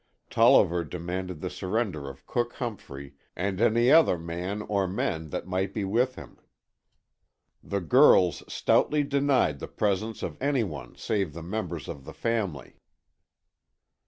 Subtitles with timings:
[0.31, 5.75] Tolliver demanded the surrender of Cook Humphrey and any other man or men that might
[5.75, 6.39] be with him.
[7.63, 12.77] The girls stoutly denied the presence of any one save the members of the family.